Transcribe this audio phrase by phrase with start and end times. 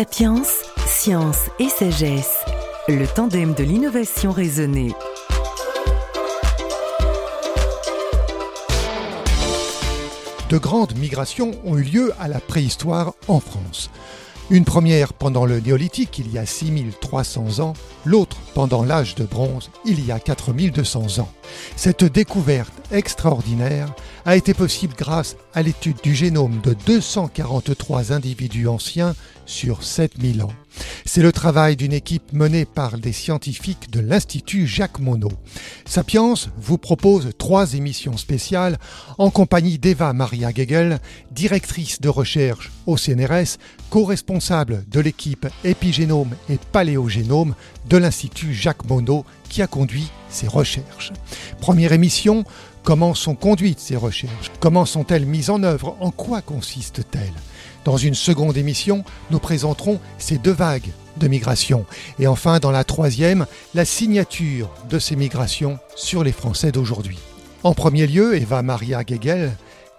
[0.00, 0.42] Sapiens,
[0.86, 2.38] science et sagesse,
[2.88, 4.94] le tandem de l'innovation raisonnée.
[10.48, 13.90] De grandes migrations ont eu lieu à la préhistoire en France.
[14.48, 17.74] Une première pendant le néolithique il y a 6300 ans,
[18.06, 21.28] l'autre pendant l'âge de bronze il y a 4200 ans.
[21.76, 29.14] Cette découverte extraordinaire a été possible grâce à l'étude du génome de 243 individus anciens
[29.46, 30.52] sur 7000 ans.
[31.04, 35.32] C'est le travail d'une équipe menée par des scientifiques de l'Institut Jacques Monod.
[35.84, 38.78] Sapiens vous propose trois émissions spéciales
[39.18, 41.00] en compagnie d'Eva Maria Gegel,
[41.32, 43.58] directrice de recherche au CNRS,
[43.90, 47.54] co-responsable de l'équipe épigénome et paléogénome
[47.88, 51.12] de l'Institut Jacques Monod qui a conduit ces recherches.
[51.60, 52.44] Première émission,
[52.82, 54.50] comment sont conduites ces recherches?
[54.60, 55.96] Comment sont-elles mises en œuvre?
[56.00, 57.34] En quoi consistent-elles?
[57.84, 61.84] Dans une seconde émission, nous présenterons ces deux vagues de migration.
[62.18, 67.18] Et enfin, dans la troisième, la signature de ces migrations sur les Français d'aujourd'hui.
[67.62, 69.52] En premier lieu, Eva Maria Gegel,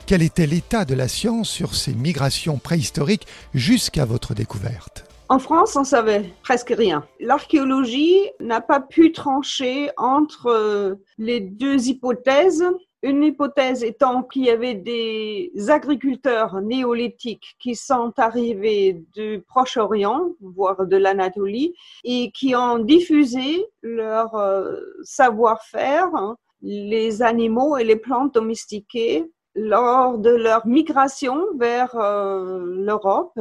[0.06, 5.11] quel était l'état de la science sur ces migrations préhistoriques jusqu'à votre découverte?
[5.32, 7.06] En France, on savait presque rien.
[7.22, 12.66] L'archéologie n'a pas pu trancher entre euh, les deux hypothèses
[13.02, 20.86] une hypothèse étant qu'il y avait des agriculteurs néolithiques qui sont arrivés du Proche-Orient, voire
[20.86, 28.34] de l'Anatolie, et qui ont diffusé leur euh, savoir-faire, hein, les animaux et les plantes
[28.34, 33.34] domestiquées, lors de leur migration vers euh, l'Europe,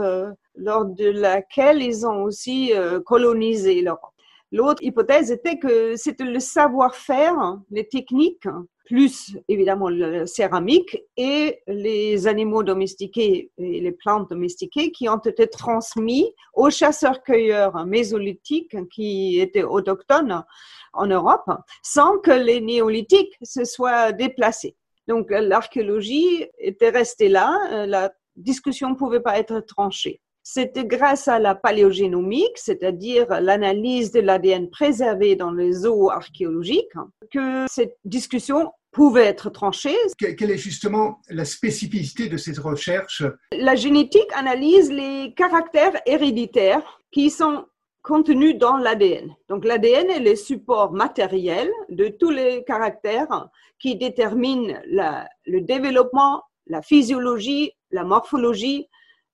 [0.60, 2.72] lors de laquelle ils ont aussi
[3.04, 4.12] colonisé l'Europe.
[4.52, 7.36] L'autre hypothèse était que c'était le savoir-faire,
[7.70, 8.48] les techniques,
[8.84, 15.46] plus évidemment la céramique et les animaux domestiqués et les plantes domestiquées qui ont été
[15.46, 20.44] transmis aux chasseurs-cueilleurs mésolithiques qui étaient autochtones
[20.92, 21.48] en Europe
[21.84, 24.74] sans que les néolithiques se soient déplacés.
[25.06, 30.20] Donc l'archéologie était restée là, la discussion ne pouvait pas être tranchée.
[30.42, 36.92] C'était grâce à la paléogénomique, c'est-à-dire l'analyse de l'ADN préservé dans les eaux archéologiques,
[37.32, 39.96] que cette discussion pouvait être tranchée.
[40.18, 47.30] Quelle est justement la spécificité de cette recherche La génétique analyse les caractères héréditaires qui
[47.30, 47.66] sont
[48.02, 49.34] contenus dans l'ADN.
[49.48, 53.48] Donc l'ADN est le support matériel de tous les caractères
[53.78, 58.88] qui déterminent le développement, la physiologie, la morphologie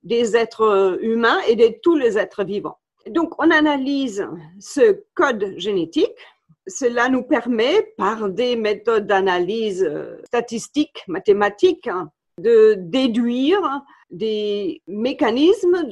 [0.07, 2.79] des êtres humains et de tous les êtres vivants.
[3.09, 4.27] Donc on analyse
[4.59, 6.17] ce code génétique
[6.69, 13.61] cela nous permet, par des méthodes d'analyse euh, statistique, mathématiques, hein, de déduire
[14.11, 15.89] des mécanismes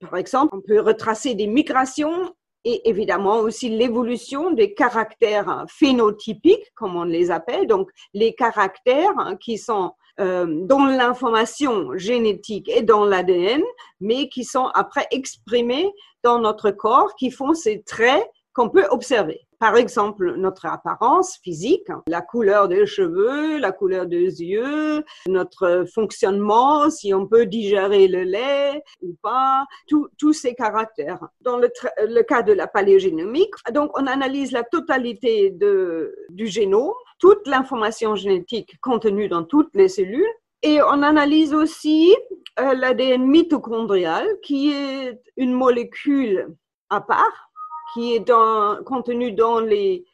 [0.00, 2.34] par exemple, on peut retracer des migrations
[2.64, 9.36] et évidemment aussi l'évolution des caractères phénotypiques, comme on les appelle, donc les caractères hein,
[9.36, 13.62] qui sont euh, dans l'information génétique et dans l'ADN,
[14.00, 19.45] mais qui sont après exprimés dans notre corps, qui font ces traits qu'on peut observer.
[19.58, 26.90] Par exemple, notre apparence physique, la couleur des cheveux, la couleur des yeux, notre fonctionnement,
[26.90, 31.20] si on peut digérer le lait ou pas, tous ces caractères.
[31.40, 35.54] Dans le, cas de la paléogénomique, donc on analyse la totalité
[36.30, 40.26] du génome, toute l'information génétique contenue dans toutes les cellules,
[40.62, 42.14] et on analyse aussi
[42.58, 46.48] euh, l'ADN mitochondrial, qui est une molécule
[46.90, 47.50] à part
[47.96, 48.30] qui est
[48.84, 50.04] contenu dans les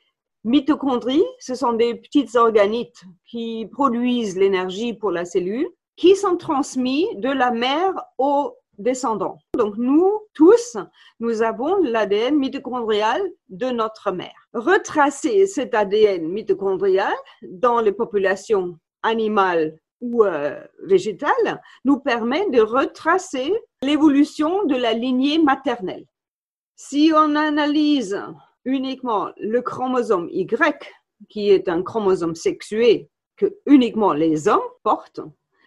[0.44, 1.25] mitochondries.
[1.41, 7.28] Ce sont des petites organites qui produisent l'énergie pour la cellule, qui sont transmis de
[7.28, 9.38] la mère aux descendants.
[9.59, 10.76] Donc nous tous,
[11.19, 14.49] nous avons l'ADN mitochondrial de notre mère.
[14.54, 17.12] Retracer cet ADN mitochondrial
[17.43, 23.52] dans les populations animales ou euh, végétales nous permet de retracer
[23.82, 26.06] l'évolution de la lignée maternelle.
[26.77, 28.21] Si on analyse
[28.65, 30.93] uniquement le chromosome Y,
[31.29, 35.21] qui est un chromosome sexué que uniquement les hommes portent,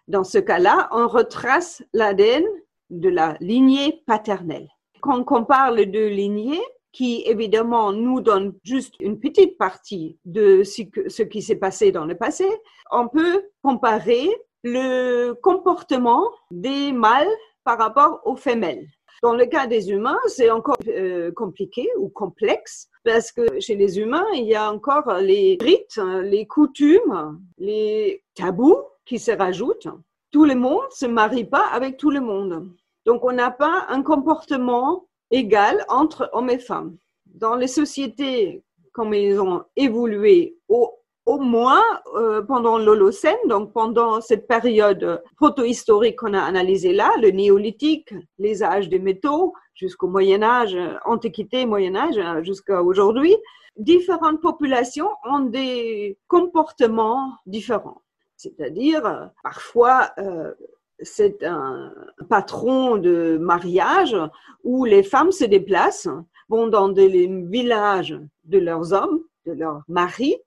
[0.08, 2.44] dans ce cas-là, on retrace l'ADN
[2.90, 4.70] de la lignée paternelle.
[5.02, 6.62] Quand on compare les deux lignées,
[6.92, 12.16] qui évidemment nous donne juste une petite partie de ce qui s'est passé dans le
[12.16, 12.46] passé,
[12.90, 14.30] on peut comparer
[14.64, 17.28] le comportement des mâles
[17.66, 18.88] par rapport aux femelles.
[19.24, 24.00] Dans le cas des humains, c'est encore euh, compliqué ou complexe parce que chez les
[24.00, 29.88] humains, il y a encore les rites, les coutumes, les tabous qui se rajoutent.
[30.32, 32.70] Tout le monde se marie pas avec tout le monde.
[33.06, 36.98] Donc, on n'a pas un comportement égal entre hommes et femmes.
[37.26, 40.92] Dans les sociétés, comme ils ont évolué au,
[41.26, 41.84] au moins
[42.16, 48.64] euh, pendant l'Holocène, donc pendant cette période protohistorique qu'on a analysée là, le néolithique, les
[48.64, 53.36] âges des métaux, jusqu'au Moyen Âge, Antiquité, Moyen Âge, jusqu'à aujourd'hui,
[53.76, 58.02] différentes populations ont des comportements différents.
[58.38, 60.54] C'est-à-dire, parfois, euh,
[61.00, 61.92] c'est un
[62.30, 64.16] patron de mariage
[64.64, 66.10] où les femmes se déplacent,
[66.50, 70.38] vont dans des villages de leurs hommes, de leurs maris,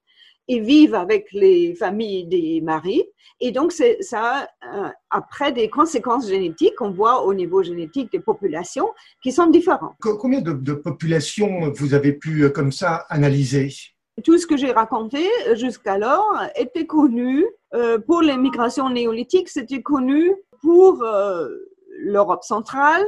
[0.48, 3.04] et vivent avec les familles des maris.
[3.40, 8.18] Et donc, ça a euh, après des conséquences génétiques qu'on voit au niveau génétique des
[8.18, 8.88] populations
[9.22, 9.94] qui sont différentes.
[10.00, 13.68] Combien de, populations vous avez pu euh, comme ça analyser?
[14.24, 15.24] Tout ce que j'ai raconté
[15.54, 21.04] jusqu'alors était connu euh, pour les migrations néolithiques, c'était connu pour
[22.00, 23.04] l'Europe centrale,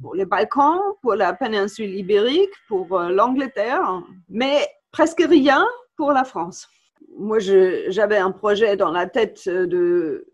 [0.00, 5.66] pour les Balkans, pour la péninsule ibérique, pour l'Angleterre, mais presque rien
[5.96, 6.68] pour la France
[7.18, 10.26] moi, j'avais un projet dans la tête de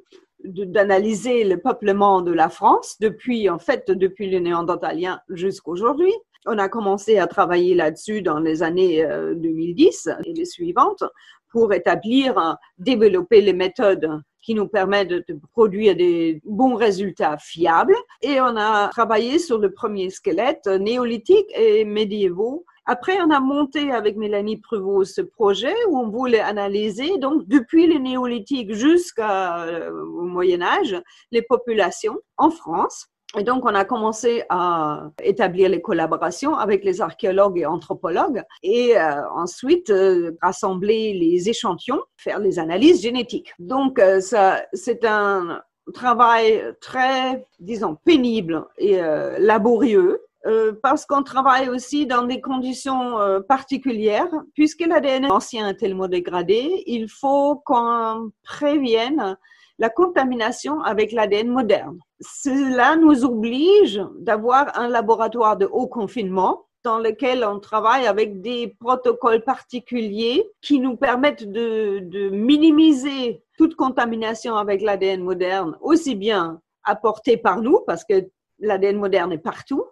[0.44, 6.12] d'analyser le peuplement de la France depuis, en fait, depuis les Néandertaliens jusqu'aujourd'hui.
[6.46, 9.06] On a commencé à travailler là-dessus dans les années
[9.36, 11.04] 2010 euh, et les suivantes
[11.52, 17.94] pour établir, développer les méthodes qui nous permettent de produire des bons résultats fiables.
[18.20, 23.92] Et on a travaillé sur le premier squelette néolithique et médiévaux après, on a monté
[23.92, 30.04] avec Mélanie Prevot ce projet où on voulait analyser, donc, depuis le néolithique jusqu'au euh,
[30.04, 31.00] Moyen Âge,
[31.30, 33.06] les populations en France.
[33.38, 38.98] Et donc, on a commencé à établir les collaborations avec les archéologues et anthropologues et
[38.98, 43.54] euh, ensuite euh, rassembler les échantillons, faire les analyses génétiques.
[43.60, 45.62] Donc, ça, c'est un
[45.94, 49.00] travail très, disons, pénible et
[49.38, 54.30] laborieux euh, parce qu'on travaille aussi dans des conditions euh, particulières.
[54.54, 59.36] Puisque l'ADN ancien est tellement dégradé, il faut qu'on prévienne
[59.78, 61.98] la contamination avec l'ADN moderne.
[62.20, 68.74] Cela nous oblige d'avoir un laboratoire de haut confinement dans lequel on travaille avec des
[68.80, 76.60] protocoles particuliers qui nous permettent de, de minimiser toute contamination avec l'ADN moderne, aussi bien
[76.84, 78.28] apportée par nous, parce que
[78.58, 79.84] l'ADN moderne est partout,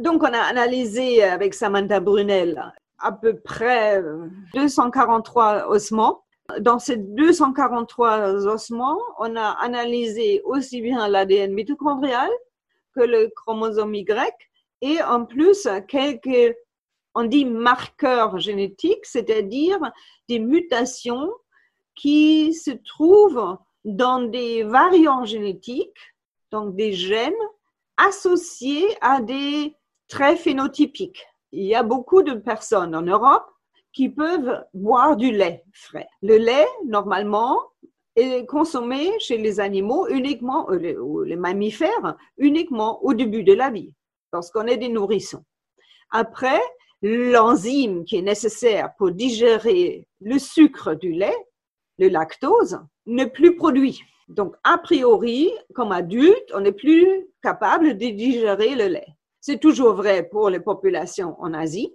[0.00, 4.02] donc, on a analysé avec Samantha Brunel à peu près
[4.54, 6.24] 243 ossements.
[6.60, 12.30] Dans ces 243 ossements, on a analysé aussi bien l'ADN mitochondrial
[12.94, 14.32] que le chromosome Y
[14.82, 16.56] et en plus quelques,
[17.14, 19.78] on dit marqueurs génétiques, c'est-à-dire
[20.28, 21.30] des mutations
[21.94, 26.14] qui se trouvent dans des variants génétiques,
[26.52, 27.32] donc des gènes
[27.96, 29.74] associés à des
[30.08, 31.24] très phénotypique.
[31.52, 33.46] Il y a beaucoup de personnes en Europe
[33.92, 36.08] qui peuvent boire du lait frais.
[36.22, 37.58] Le lait, normalement,
[38.14, 43.70] est consommé chez les animaux uniquement, euh, ou les mammifères, uniquement au début de la
[43.70, 43.94] vie,
[44.32, 45.44] lorsqu'on est des nourrissons.
[46.10, 46.60] Après,
[47.02, 51.36] l'enzyme qui est nécessaire pour digérer le sucre du lait,
[51.98, 54.02] le lactose, n'est plus produit.
[54.28, 59.15] Donc, a priori, comme adulte, on n'est plus capable de digérer le lait.
[59.46, 61.94] C'est toujours vrai pour les populations en Asie.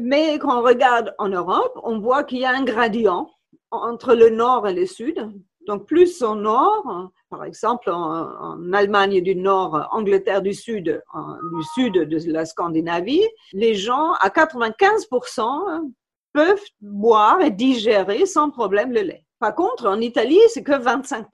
[0.00, 3.28] Mais quand on regarde en Europe, on voit qu'il y a un gradient
[3.70, 5.30] entre le nord et le sud.
[5.66, 11.02] Donc, plus au nord, par exemple en, Allemagne du Nord, Angleterre du Sud,
[11.52, 15.92] du sud de la Scandinavie, les gens à 95%
[16.32, 19.26] peuvent boire et digérer sans problème le lait.
[19.38, 21.26] Par contre, en Italie, c'est que 25%.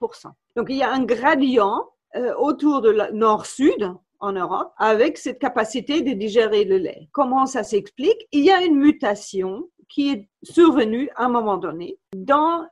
[0.57, 6.01] Donc, il y a un gradient euh, autour de nord-sud en Europe avec cette capacité
[6.01, 7.09] de digérer le lait.
[7.11, 8.27] Comment ça s'explique?
[8.31, 12.65] Il y a une mutation qui est survenue à un moment donné dans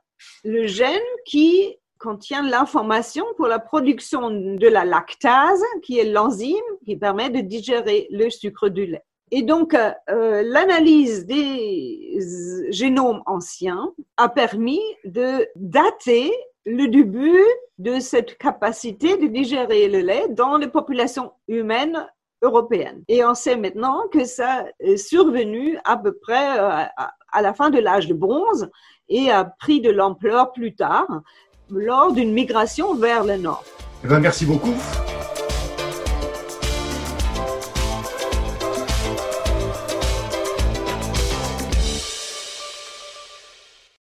[0.44, 6.96] le gène qui contient l'information pour la production de la lactase, qui est l'enzyme qui
[6.96, 9.04] permet de digérer le sucre du lait.
[9.30, 12.18] Et donc, euh, l'analyse des
[12.70, 16.32] génomes anciens a permis de dater
[16.64, 17.44] le début
[17.78, 22.06] de cette capacité de digérer le lait dans les populations humaines
[22.42, 23.02] européennes.
[23.08, 26.84] Et on sait maintenant que ça est survenu à peu près euh,
[27.32, 28.70] à la fin de l'âge de bronze
[29.08, 31.22] et a pris de l'ampleur plus tard
[31.70, 33.64] lors d'une migration vers le nord.
[34.04, 34.74] Eh ben, merci beaucoup.